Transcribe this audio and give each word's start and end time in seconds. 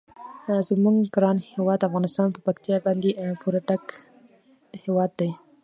زموږ 0.69 0.97
ګران 1.15 1.37
هیواد 1.51 1.79
افغانستان 1.87 2.27
په 2.31 2.39
پکتیکا 2.47 2.83
باندې 2.85 3.09
پوره 3.41 3.59
ډک 3.67 3.85
هیواد 4.83 5.11
دی. 5.19 5.31